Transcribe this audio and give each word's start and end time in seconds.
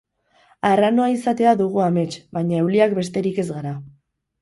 Arranoa 0.69 1.09
izatea 1.17 1.53
dugu 1.61 1.85
amets, 1.89 2.17
baina 2.39 2.61
euliak 2.65 2.99
besterik 3.01 3.43
ez 3.47 3.51
gara. 3.55 3.79